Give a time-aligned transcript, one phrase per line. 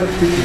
[0.00, 0.39] El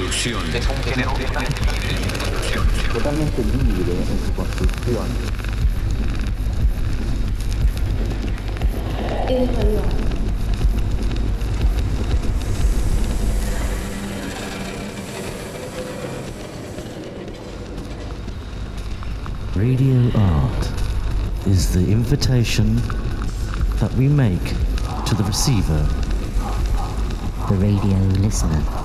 [0.00, 0.42] construcción.
[0.54, 2.66] Es un género totalmente libre en eh, su construcción.
[2.92, 5.06] Totalmente libre en su construcción.
[9.28, 9.82] Es radio.
[19.54, 20.66] Radio art
[21.46, 22.76] is the invitation
[23.78, 24.54] that we make
[25.04, 25.86] to the receiver,
[27.48, 28.79] the radio listener.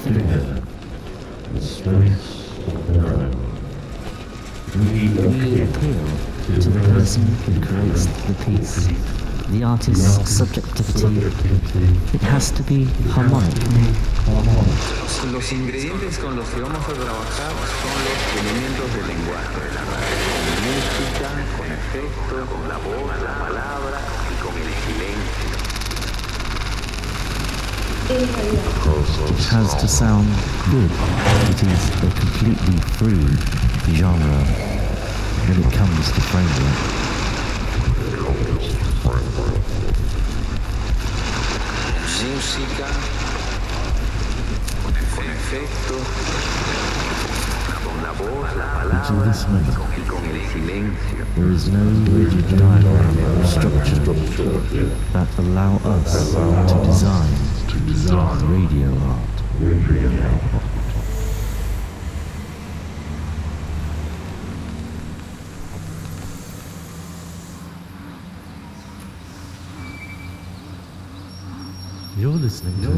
[0.00, 0.62] Configure
[1.52, 3.36] the space of their own.
[4.92, 6.06] We appeal
[6.46, 8.88] to the person who creates the piece,
[9.50, 11.28] the artist's subjectivity.
[12.14, 13.54] It has to be harmonic.
[15.32, 19.60] Los ingredientes con los que vamos a trabajar son los elementos del lenguaje
[20.60, 24.00] música, con efectos, con la voz, la palabra
[24.30, 25.70] y con el silencio.
[27.80, 27.99] Es radio.
[28.12, 30.26] It has to sound
[30.68, 30.90] good.
[31.46, 33.22] It is a completely free
[33.94, 34.42] genre
[35.46, 36.78] when it comes to framework.
[42.20, 42.88] Música,
[45.14, 46.02] con efectos,
[47.84, 51.24] con la voz, la palabra this moment, y con el silencio.
[51.36, 54.00] there is no rigid diagram or structure
[55.12, 56.34] that allow us
[56.66, 58.90] to design to design Radio.
[59.60, 60.10] Radio.
[72.16, 72.88] You're listening to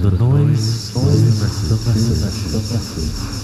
[0.00, 3.43] The Noise, the noise, the noise, the noise, the noise.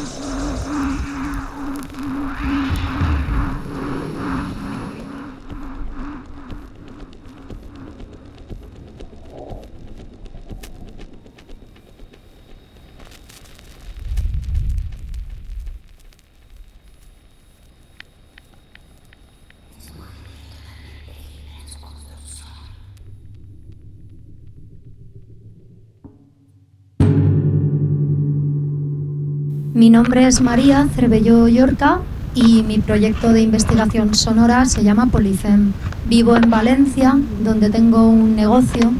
[29.81, 32.01] Mi nombre es María Cervelló Yorca
[32.35, 35.71] y mi proyecto de investigación sonora se llama Policem.
[36.05, 38.93] Vivo en Valencia, donde tengo un negocio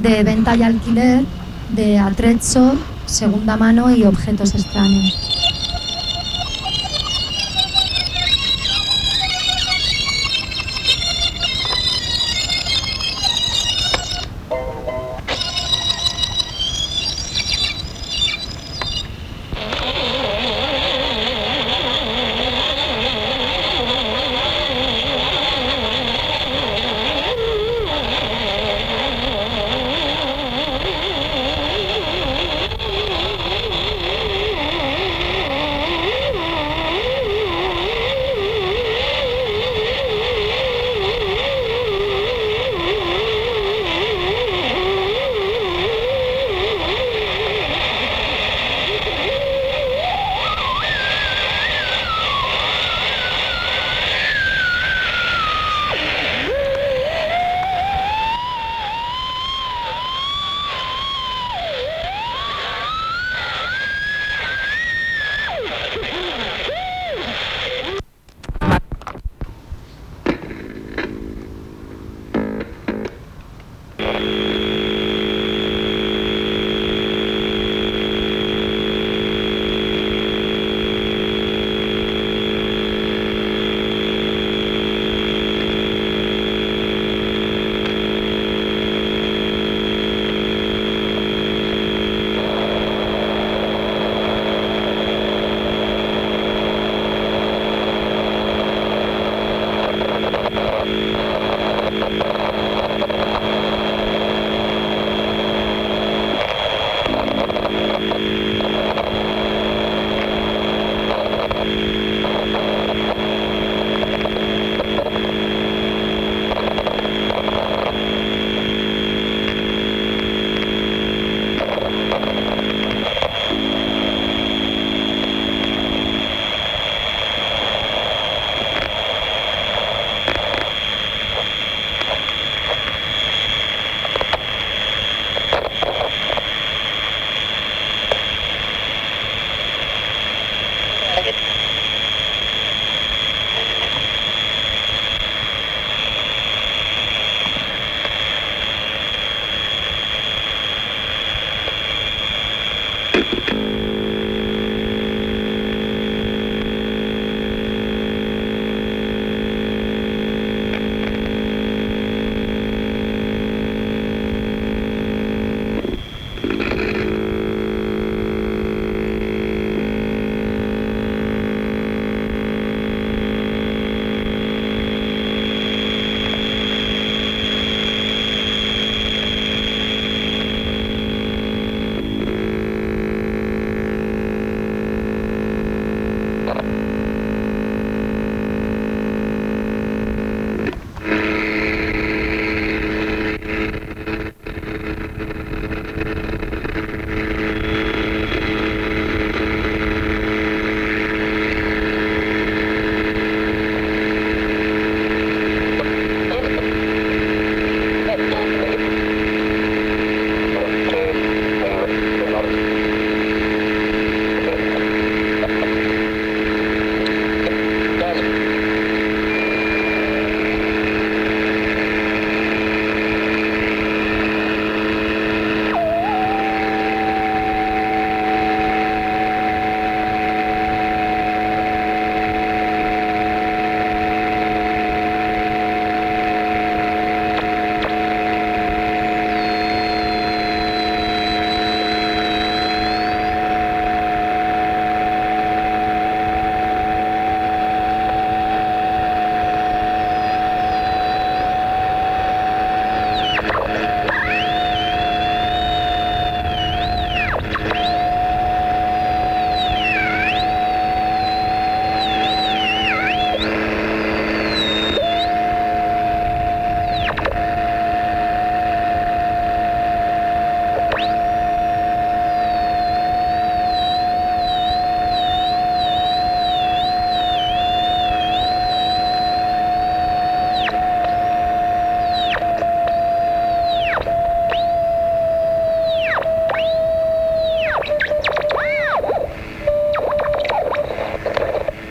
[0.00, 1.26] de venta y alquiler
[1.74, 5.25] de atrecho, segunda mano y objetos extraños.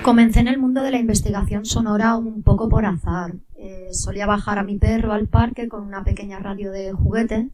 [0.06, 3.34] Comencé en el mundo de la investigación sonora un poco por azar.
[3.58, 7.50] Eh, solía bajar a mi perro al parque con una pequeña radio de juguete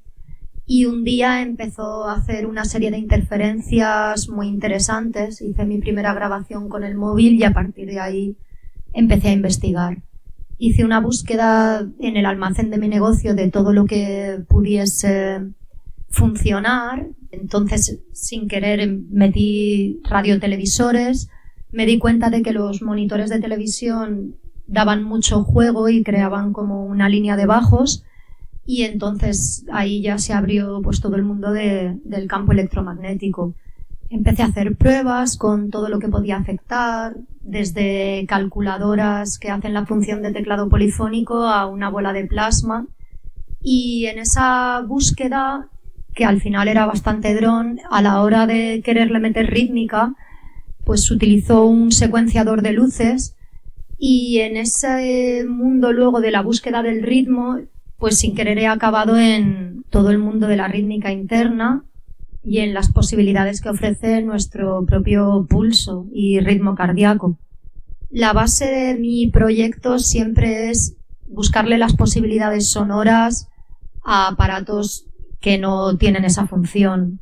[0.65, 5.41] y un día empezó a hacer una serie de interferencias muy interesantes.
[5.41, 8.35] Hice mi primera grabación con el móvil y a partir de ahí
[8.91, 9.99] empecé a investigar.
[10.57, 15.39] Hice una búsqueda en el almacén de mi negocio de todo lo que pudiese
[16.09, 17.07] funcionar.
[17.31, 21.29] Entonces, sin querer, metí radiotelevisores.
[21.71, 24.35] Me di cuenta de que los monitores de televisión
[24.67, 28.03] daban mucho juego y creaban como una línea de bajos
[28.65, 33.53] y entonces ahí ya se abrió pues todo el mundo del campo electromagnético.
[34.09, 39.85] Empecé a hacer pruebas con todo lo que podía afectar, desde calculadoras que hacen la
[39.85, 42.87] función de teclado polifónico a una bola de plasma.
[43.61, 45.67] Y en esa búsqueda,
[46.13, 50.13] que al final era bastante dron, a la hora de quererle meter rítmica,
[50.91, 53.37] pues utilizó un secuenciador de luces
[53.97, 57.59] y en ese mundo luego de la búsqueda del ritmo
[57.97, 61.85] pues sin querer he acabado en todo el mundo de la rítmica interna
[62.43, 67.37] y en las posibilidades que ofrece nuestro propio pulso y ritmo cardíaco.
[68.09, 70.97] La base de mi proyecto siempre es
[71.29, 73.47] buscarle las posibilidades sonoras
[74.03, 75.05] a aparatos
[75.39, 77.21] que no tienen esa función.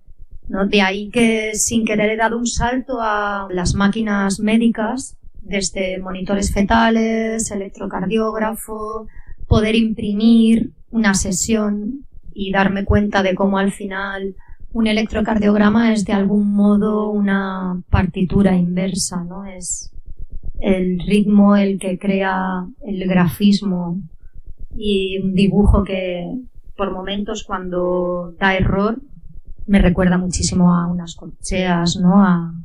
[0.49, 0.67] ¿No?
[0.67, 6.53] De ahí que sin querer he dado un salto a las máquinas médicas, desde monitores
[6.53, 9.07] fetales, electrocardiógrafo,
[9.47, 14.35] poder imprimir una sesión y darme cuenta de cómo al final
[14.71, 19.45] un electrocardiograma es de algún modo una partitura inversa, ¿no?
[19.45, 19.91] Es
[20.59, 23.99] el ritmo el que crea el grafismo
[24.75, 26.29] y un dibujo que
[26.75, 28.99] por momentos cuando da error
[29.69, 32.25] me recuerda muchísimo a unas corcheas, ¿no?
[32.25, 32.55] A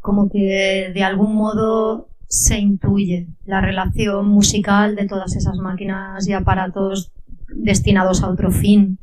[0.00, 6.32] como que de algún modo se intuye la relación musical de todas esas máquinas y
[6.32, 7.12] aparatos
[7.54, 8.98] destinados a otro fin.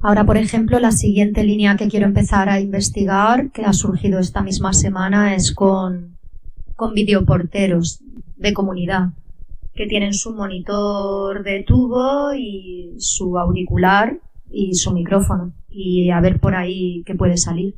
[0.00, 4.42] Ahora, por ejemplo, la siguiente línea que quiero empezar a investigar, que ha surgido esta
[4.42, 6.16] misma semana, es con,
[6.74, 8.00] con videoporteros
[8.36, 9.10] de comunidad,
[9.72, 14.18] que tienen su monitor de tubo y su auricular
[14.54, 15.52] y su micrófono.
[15.68, 17.76] Y a ver por ahí qué puede salir.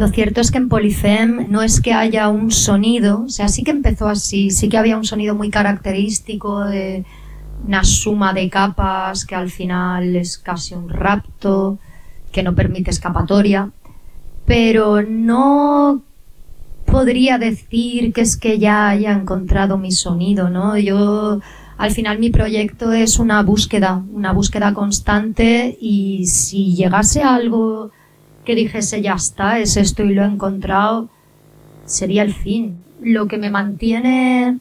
[0.00, 3.62] Lo cierto es que en Polyfem no es que haya un sonido, o sea, sí
[3.62, 7.04] que empezó así, sí que había un sonido muy característico de
[7.66, 11.78] una suma de capas que al final es casi un rapto,
[12.32, 13.72] que no permite escapatoria,
[14.46, 16.00] pero no
[16.86, 20.78] podría decir que es que ya haya encontrado mi sonido, ¿no?
[20.78, 21.40] Yo
[21.76, 27.90] al final mi proyecto es una búsqueda, una búsqueda constante y si llegase a algo
[28.50, 31.08] que dijese ya está, es esto y lo he encontrado,
[31.84, 32.78] sería el fin.
[33.00, 34.58] Lo que me mantiene,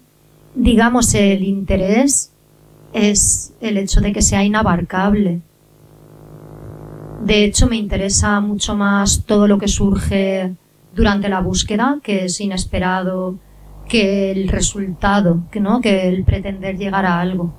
[0.54, 2.32] digamos, el interés
[2.94, 5.42] es el hecho de que sea inabarcable.
[7.26, 10.54] De hecho, me interesa mucho más todo lo que surge
[10.96, 13.40] durante la búsqueda, que es inesperado,
[13.88, 17.56] que el resultado, que no, que el pretender llegar a algo.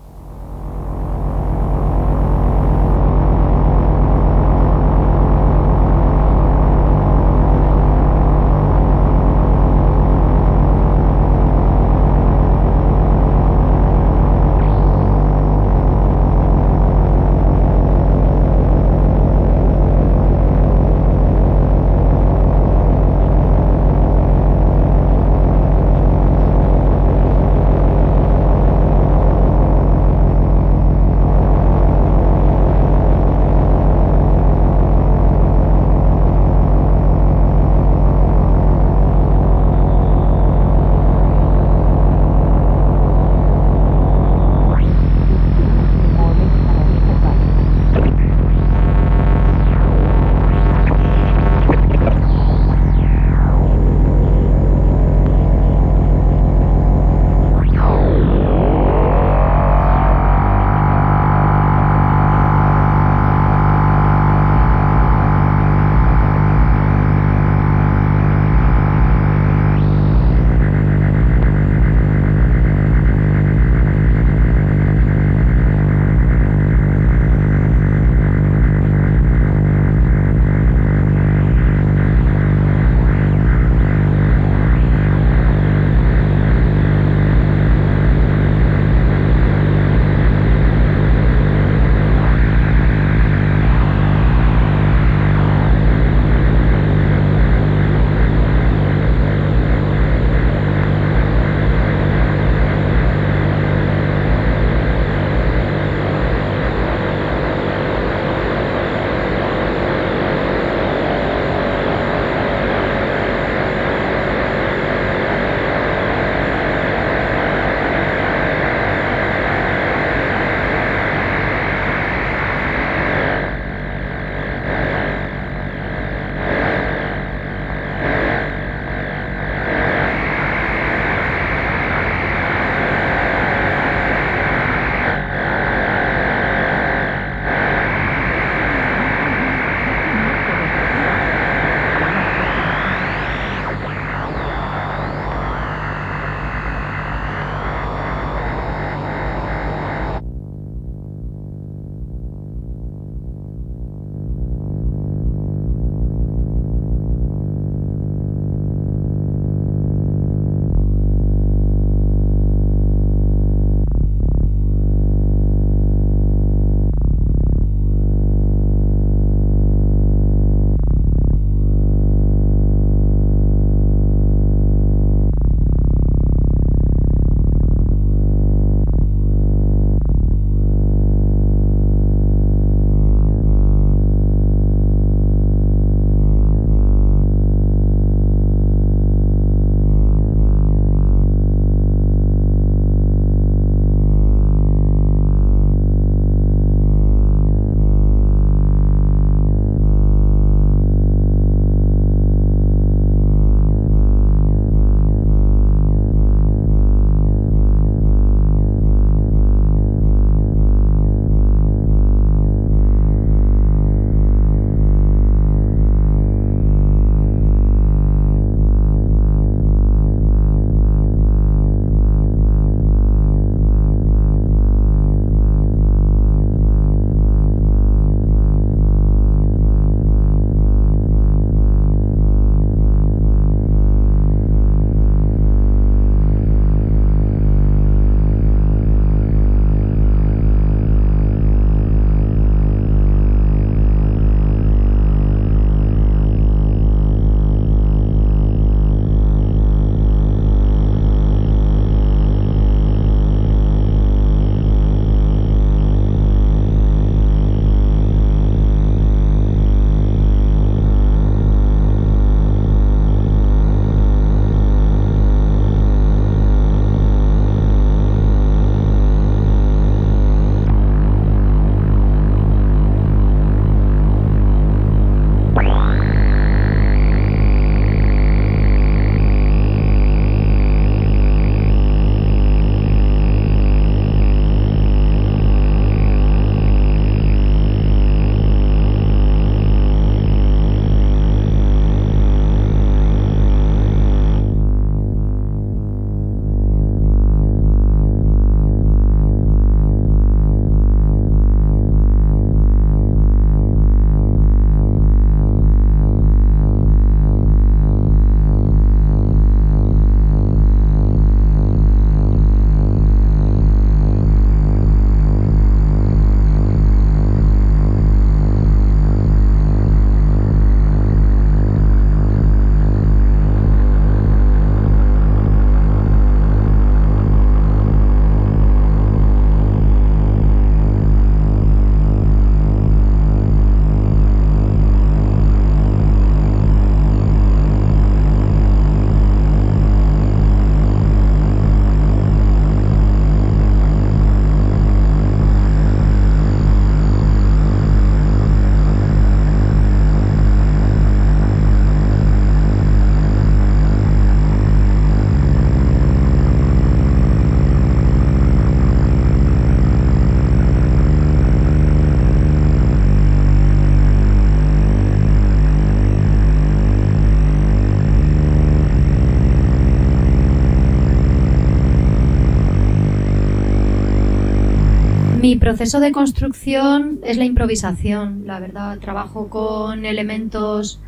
[375.51, 379.01] Mi proceso de construcción es la improvisación, la verdad.
[379.01, 381.01] Trabajo con elementos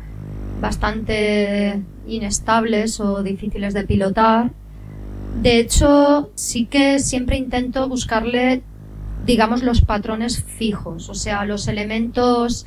[0.59, 4.51] bastante inestables o difíciles de pilotar.
[5.41, 8.63] De hecho, sí que siempre intento buscarle,
[9.25, 12.65] digamos, los patrones fijos, o sea, los elementos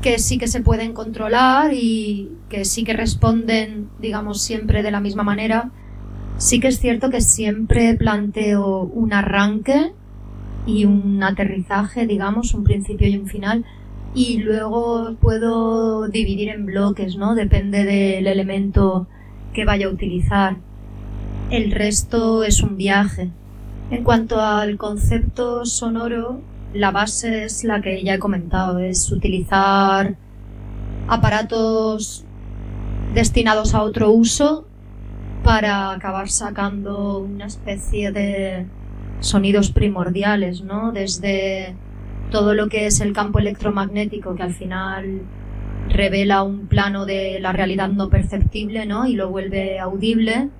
[0.00, 5.00] que sí que se pueden controlar y que sí que responden, digamos, siempre de la
[5.00, 5.72] misma manera.
[6.38, 9.92] Sí que es cierto que siempre planteo un arranque
[10.66, 13.64] y un aterrizaje, digamos, un principio y un final,
[14.14, 17.34] y luego puedo dividir en bloques, ¿no?
[17.34, 19.06] Depende del elemento
[19.52, 20.56] que vaya a utilizar.
[21.50, 23.30] El resto es un viaje.
[23.90, 26.40] En cuanto al concepto sonoro,
[26.72, 30.16] la base es la que ya he comentado, es utilizar
[31.08, 32.24] aparatos
[33.14, 34.66] destinados a otro uso
[35.44, 38.66] para acabar sacando una especie de
[39.22, 40.92] sonidos primordiales, ¿no?
[40.92, 41.74] Desde
[42.30, 45.22] todo lo que es el campo electromagnético, que al final
[45.88, 49.06] revela un plano de la realidad no perceptible, ¿no?
[49.06, 50.50] Y lo vuelve audible,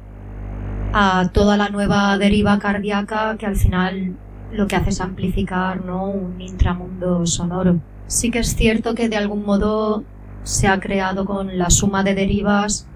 [0.92, 4.14] a toda la nueva deriva cardíaca que al final
[4.52, 6.04] lo que hace es amplificar, ¿no?
[6.04, 7.80] Un intramundo sonoro.
[8.06, 10.04] Sí que es cierto que de algún modo
[10.42, 12.86] se ha creado con la suma de derivas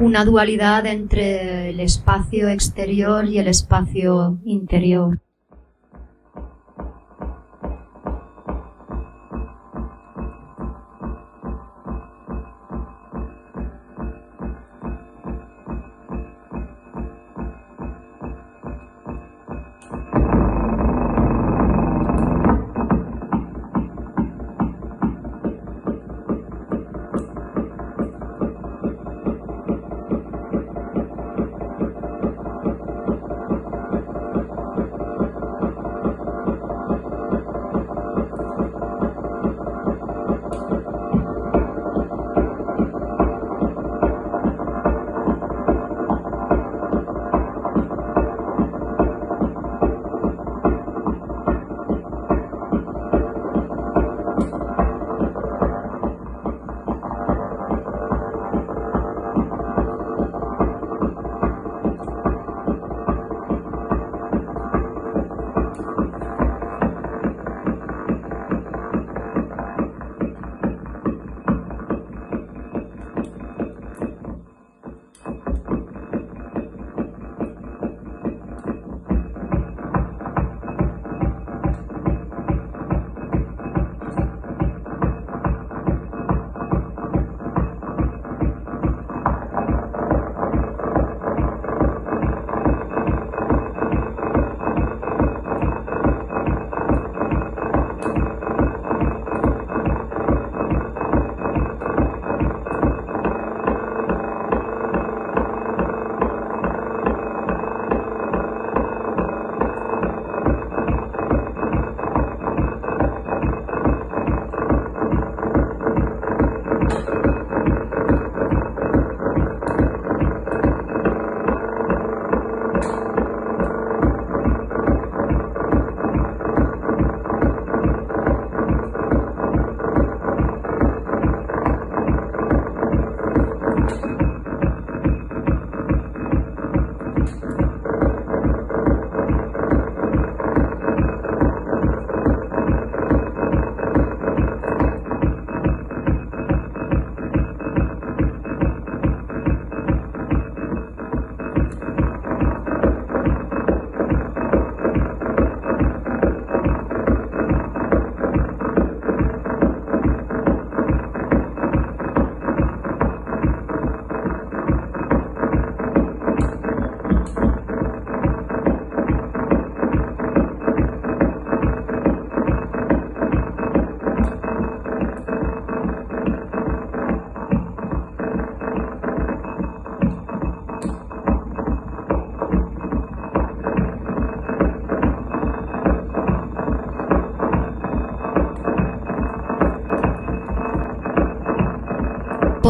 [0.00, 5.20] una dualidad entre el espacio exterior y el espacio interior.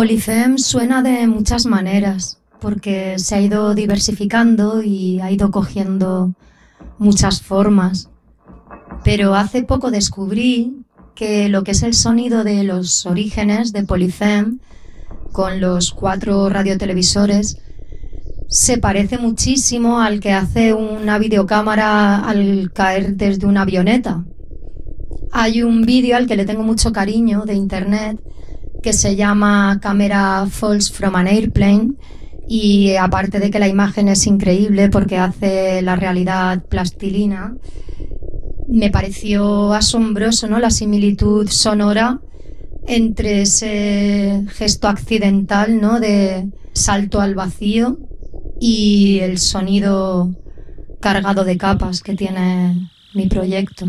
[0.04, 6.34] Polyfem suena de muchas maneras, porque se ha ido diversificando y ha ido cogiendo
[6.98, 8.10] muchas formas.
[9.02, 10.84] Pero hace poco descubrí
[11.14, 14.58] que lo que es el sonido de los orígenes de Polyfem,
[15.32, 17.56] con los cuatro radiotelevisores,
[18.46, 24.22] se parece muchísimo al que hace una videocámara al caer desde una avioneta.
[25.32, 28.20] Hay un vídeo al que le tengo mucho cariño de internet
[28.84, 31.94] que se llama Camera Falls from an Airplane
[32.46, 37.56] y aparte de que la imagen es increíble porque hace la realidad plastilina,
[38.68, 40.58] me pareció asombroso ¿no?
[40.58, 42.20] la similitud sonora
[42.86, 45.98] entre ese gesto accidental ¿no?
[45.98, 47.98] de salto al vacío
[48.60, 50.30] y el sonido
[51.00, 53.86] cargado de capas que tiene mi proyecto.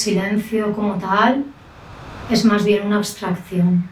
[0.00, 1.44] Silencio como tal
[2.30, 3.84] es más bien una abstracción.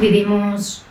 [0.00, 0.84] Vivimos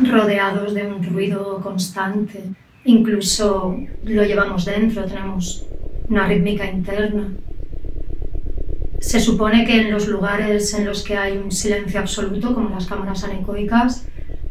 [0.00, 2.42] rodeados de un ruido constante,
[2.84, 5.66] incluso lo llevamos dentro, tenemos
[6.08, 7.32] una rítmica interna.
[9.00, 12.86] Se supone que en los lugares en los que hay un silencio absoluto, como las
[12.86, 14.06] cámaras anecoicas,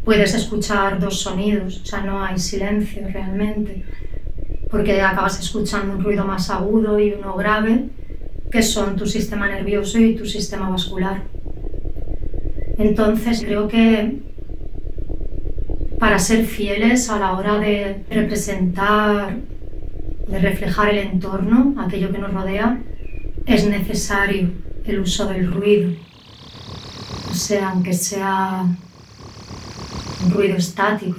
[0.06, 3.84] puedes escuchar dos sonidos, o sea, no hay silencio realmente
[4.74, 7.90] porque acabas escuchando un ruido más agudo y uno grave,
[8.54, 11.24] que son tu sistema nervioso y tu sistema vascular.
[12.78, 14.20] Entonces creo que
[15.98, 19.38] para ser fieles a la hora de representar,
[20.28, 22.80] de reflejar el entorno, aquello que nos rodea,
[23.48, 24.52] es necesario
[24.86, 25.92] el uso del ruido.
[27.32, 28.68] O sea, aunque sea
[30.24, 31.18] un ruido estático.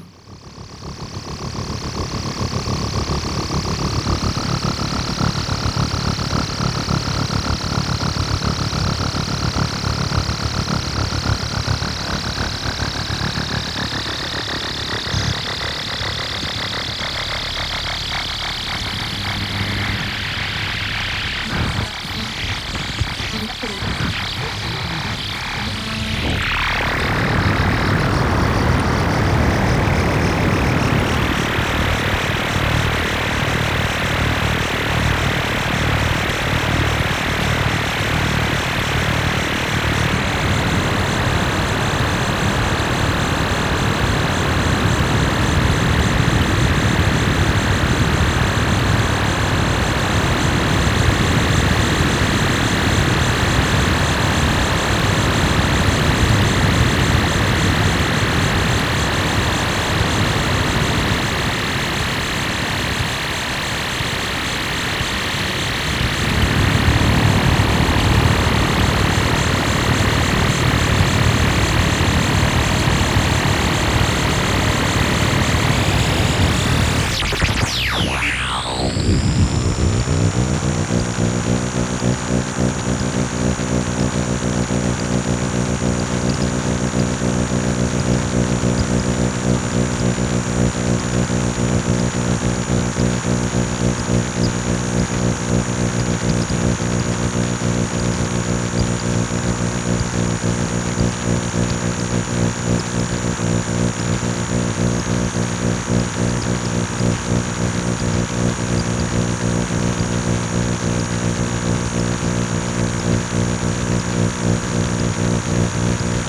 [116.04, 116.28] Thank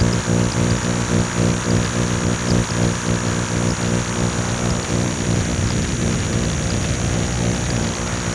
[8.25, 8.34] you.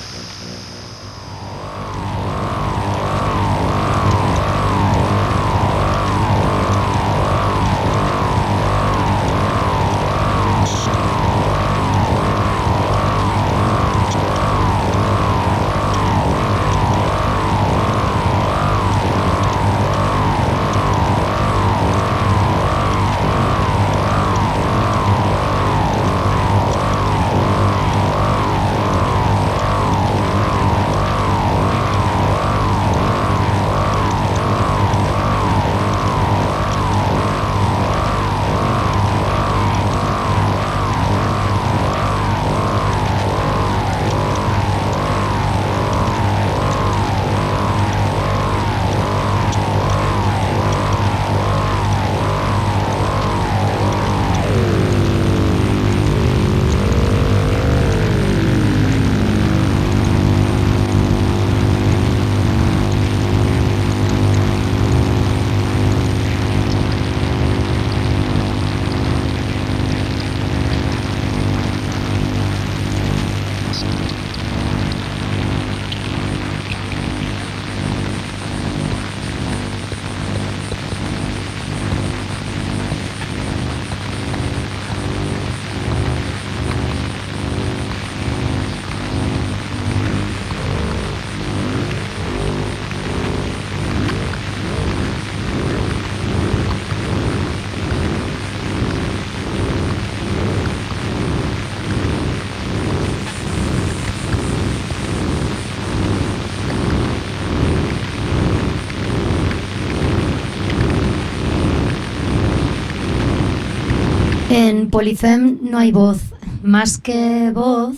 [114.63, 116.21] En Polyfem no hay voz.
[116.61, 117.97] Más que voz,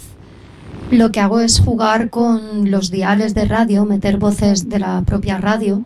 [0.91, 5.39] lo que hago es jugar con los diales de radio, meter voces de la propia
[5.39, 5.83] radio.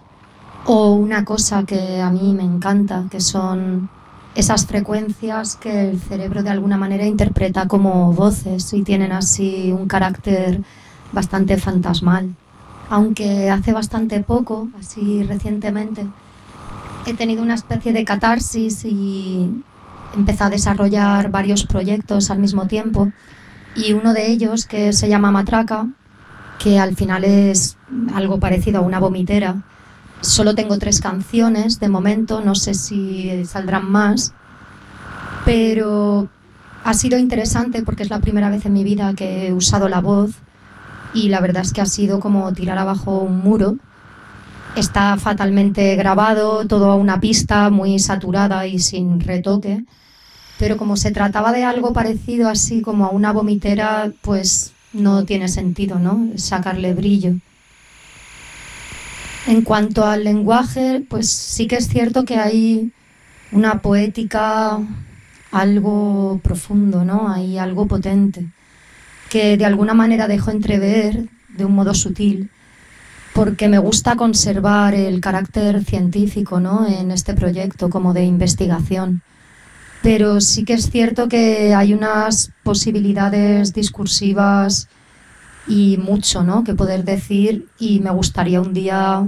[0.68, 3.90] O una cosa que a mí me encanta, que son
[4.36, 9.88] esas frecuencias que el cerebro de alguna manera interpreta como voces y tienen así un
[9.88, 10.62] carácter
[11.12, 12.36] bastante fantasmal.
[12.92, 16.06] Aunque hace bastante poco, así recientemente,
[17.08, 19.64] he tenido una especie de catarsis y
[20.16, 23.12] empecé a desarrollar varios proyectos al mismo tiempo
[23.76, 25.88] y uno de ellos que se llama Matraca,
[26.60, 27.78] que al final es
[28.14, 29.64] algo parecido a una vomitera.
[30.22, 34.34] Solo tengo tres canciones de momento, no sé si saldrán más,
[35.46, 36.28] pero
[36.84, 40.02] ha sido interesante porque es la primera vez en mi vida que he usado la
[40.02, 40.32] voz
[41.14, 43.78] y la verdad es que ha sido como tirar abajo un muro.
[44.78, 49.84] Está fatalmente grabado, todo a una pista muy saturada y sin retoque
[50.60, 55.48] pero como se trataba de algo parecido así como a una vomitera, pues no tiene
[55.48, 56.30] sentido, ¿no?
[56.36, 57.36] Sacarle brillo.
[59.46, 62.92] En cuanto al lenguaje, pues sí que es cierto que hay
[63.52, 64.80] una poética,
[65.52, 67.32] algo profundo, ¿no?
[67.32, 68.48] Hay algo potente,
[69.30, 72.50] que de alguna manera dejo entrever de un modo sutil,
[73.38, 76.88] porque me gusta conservar el carácter científico, ¿no?
[76.88, 79.22] En este proyecto como de investigación
[80.02, 84.88] pero sí que es cierto que hay unas posibilidades discursivas
[85.68, 86.64] y mucho ¿no?
[86.64, 89.28] que poder decir y me gustaría un día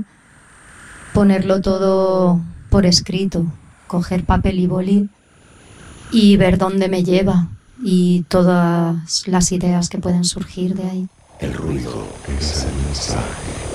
[1.13, 2.39] ponerlo todo
[2.69, 3.45] por escrito,
[3.87, 5.09] coger papel y boli
[6.11, 7.49] y ver dónde me lleva
[7.83, 11.07] y todas las ideas que pueden surgir de ahí.
[11.39, 12.07] El ruido
[12.39, 13.68] es el mensaje.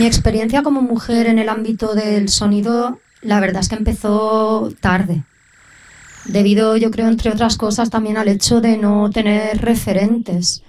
[0.00, 5.24] Mi experiencia como mujer en el ámbito del sonido, la verdad es que empezó tarde.
[6.24, 10.62] Debido, yo creo, entre otras cosas, también al hecho de no tener referentes.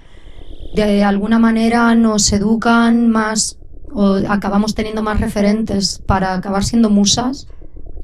[0.75, 3.57] De alguna manera nos educan más
[3.93, 7.47] o acabamos teniendo más referentes para acabar siendo musas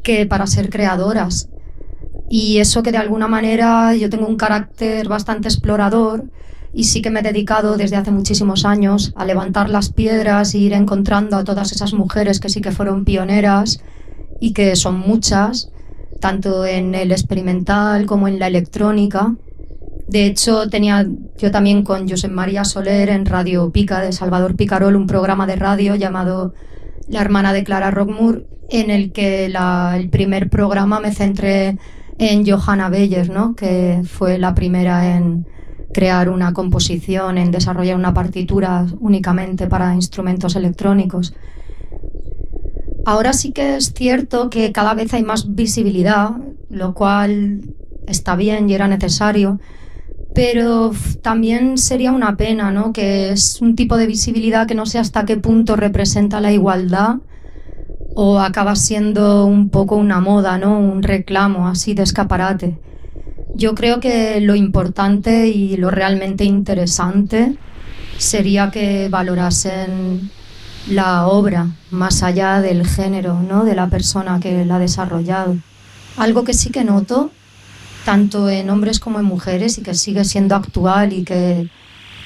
[0.04, 1.50] que para ser creadoras.
[2.30, 6.24] Y eso que de alguna manera yo tengo un carácter bastante explorador
[6.74, 10.60] y sí que me he dedicado desde hace muchísimos años a levantar las piedras e
[10.60, 13.82] ir encontrando a todas esas mujeres que sí que fueron pioneras
[14.40, 15.72] y que son muchas,
[16.20, 19.36] tanto en el experimental como en la electrónica.
[20.08, 21.06] De hecho, tenía
[21.38, 25.56] yo también con José María Soler en Radio Pica de Salvador Picarol un programa de
[25.56, 26.54] radio llamado
[27.08, 31.78] La hermana de Clara Rockmore, en el que el primer programa me centré
[32.20, 33.56] en Johanna Beyer, ¿no?
[33.56, 35.46] que fue la primera en,
[35.98, 41.34] crear una composición, en desarrollar una partitura únicamente para instrumentos electrónicos.
[43.04, 46.38] Ahora sí que es cierto que cada vez hay más visibilidad,
[46.70, 47.62] lo cual
[48.06, 49.60] está bien y era necesario,
[50.36, 50.92] pero
[51.24, 52.94] también sería una pena, ¿no?
[52.94, 57.16] Que es un tipo de visibilidad que no sé hasta qué punto representa la igualdad
[58.14, 60.78] o acaba siendo un poco una moda, ¿no?
[60.78, 62.78] Un reclamo así de escaparate.
[63.58, 67.58] Yo creo que lo importante y lo realmente interesante
[68.20, 70.30] sería que valorasen
[70.88, 73.66] la obra más allá del género, ¿no?
[73.66, 75.58] de la persona que la ha desarrollado.
[76.18, 77.32] Algo que sí que noto,
[78.06, 81.68] tanto en hombres como en mujeres, y que sigue siendo actual y que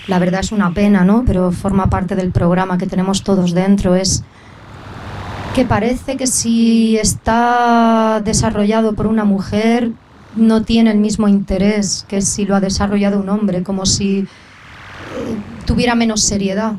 [0.07, 1.23] la verdad es una pena, ¿no?
[1.25, 4.25] pero forma parte del programa que tenemos todos dentro, es
[5.55, 9.93] que parece que si está desarrollado por una mujer,
[10.35, 14.25] no tiene el mismo interés que si lo ha desarrollado un hombre, como si eh,
[15.65, 16.73] tuviera menos seriedad.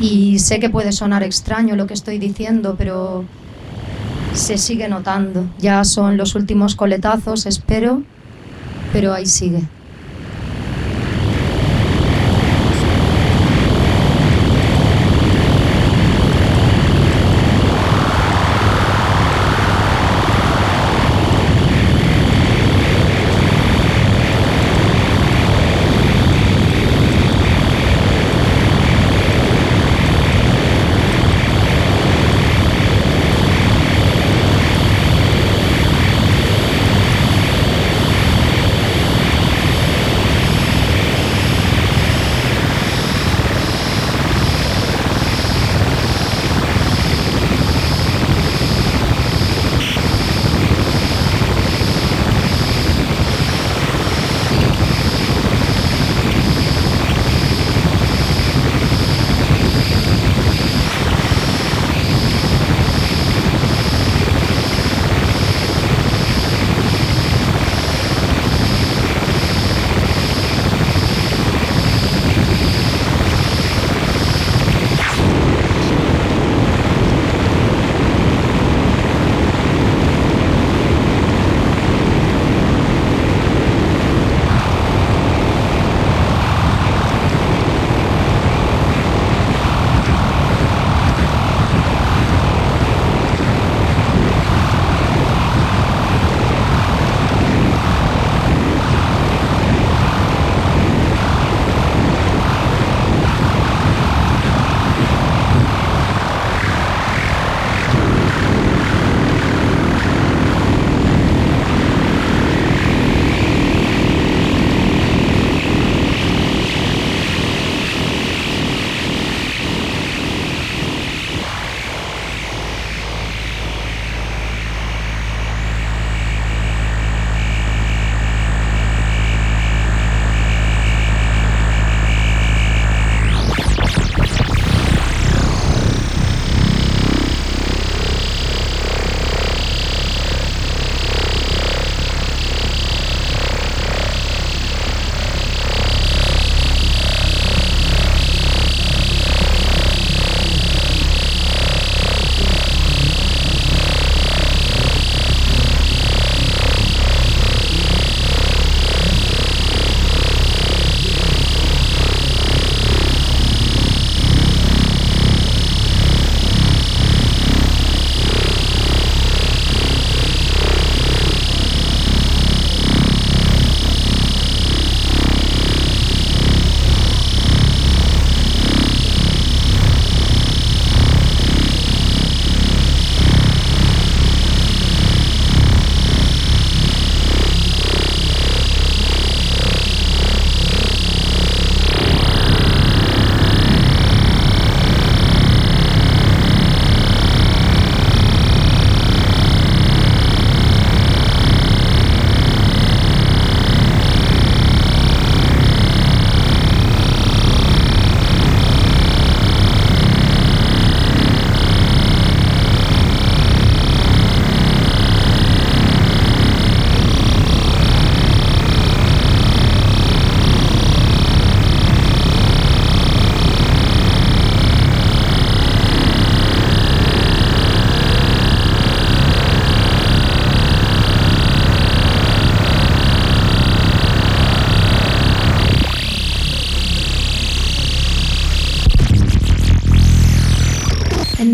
[0.00, 3.24] Y sé que puede sonar extraño lo que estoy diciendo, pero
[4.34, 5.44] se sigue notando.
[5.58, 8.02] Ya son los últimos coletazos, espero,
[8.92, 9.62] pero ahí sigue.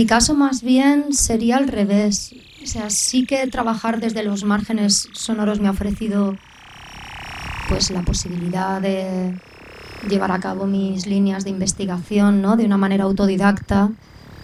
[0.06, 2.34] Caso más bien sería al revés.
[2.62, 6.36] O sea, sí que trabajar desde los márgenes sonoros me ha ofrecido
[7.68, 9.34] pues la posibilidad de
[10.08, 12.56] llevar a cabo mis líneas de investigación, ¿no?
[12.56, 13.90] De una manera autodidacta,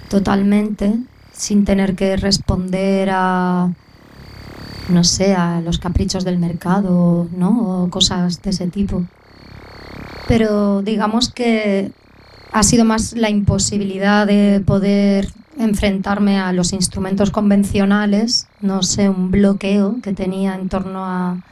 [0.08, 0.94] totalmente,
[1.32, 3.70] sin tener que responder a
[4.88, 7.84] no sé, a los caprichos del mercado, ¿no?
[7.84, 9.04] O cosas de ese tipo.
[10.28, 11.92] Pero digamos que
[12.52, 15.28] ha sido más la imposibilidad de poder
[15.59, 21.42] enfrentarme a los instrumentos convencionales, no sé, un bloqueo que tenía en torno a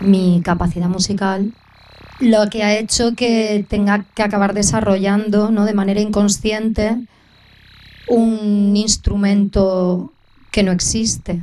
[0.00, 1.52] mi capacidad musical,
[2.20, 5.64] lo que ha hecho que tenga que acabar desarrollando ¿no?
[5.64, 6.96] de manera inconsciente
[8.08, 10.12] un instrumento
[10.50, 11.42] que no existe.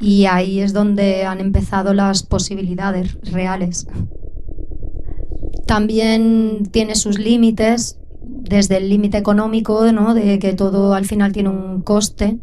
[0.00, 3.86] Y ahí es donde han empezado las posibilidades reales.
[5.66, 10.14] También tiene sus límites, desde el límite económico, ¿no?
[10.14, 12.38] de que todo al final tiene un coste,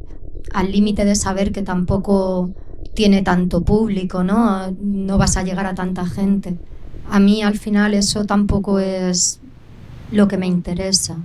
[0.53, 2.49] al límite de saber que tampoco
[2.93, 4.71] tiene tanto público, ¿no?
[4.81, 6.57] no vas a llegar a tanta gente.
[7.09, 9.39] A mí al final eso tampoco es
[10.11, 11.17] lo que me interesa.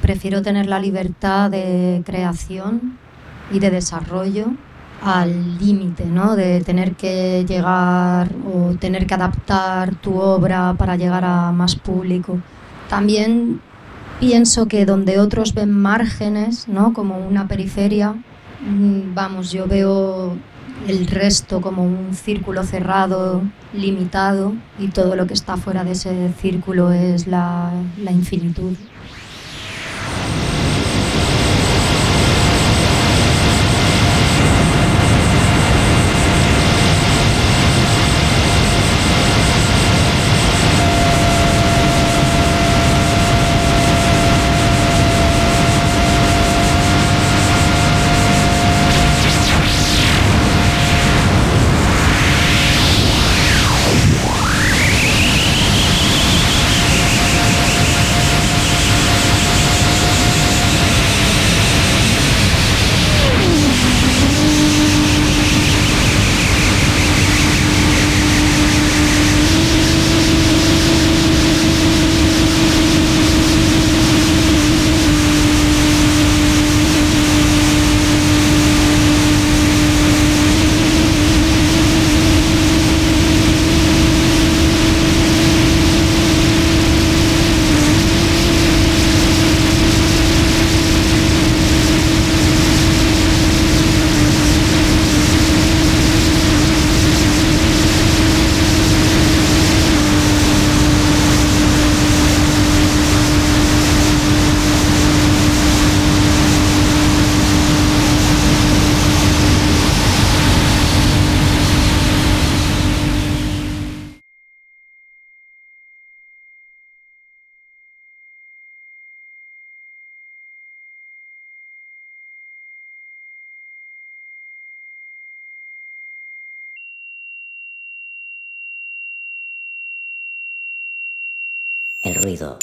[0.00, 2.98] Prefiero tener la libertad de creación
[3.52, 4.46] y de desarrollo
[5.02, 6.36] al límite, ¿no?
[6.36, 12.38] De tener que llegar o tener que adaptar tu obra para llegar a más público.
[12.92, 13.62] También
[14.20, 16.92] pienso que donde otros ven márgenes, ¿no?
[16.92, 20.36] Como una periferia, mm, vamos, yo veo
[20.86, 23.40] el resto como un círculo cerrado,
[23.72, 28.74] limitado, y todo lo que está fuera de ese círculo es la, la infinitud.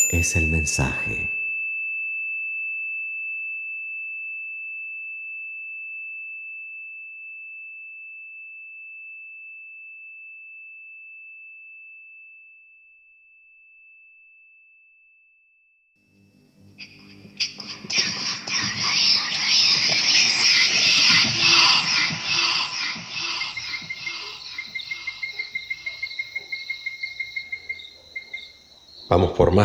[0.10, 1.39] Es el mensaje.